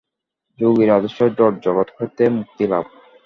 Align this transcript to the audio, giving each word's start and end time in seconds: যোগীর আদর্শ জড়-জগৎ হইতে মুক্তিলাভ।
যোগীর 0.59 0.89
আদর্শ 0.89 1.17
জড়-জগৎ 1.37 1.87
হইতে 1.97 2.23
মুক্তিলাভ। 2.29 2.85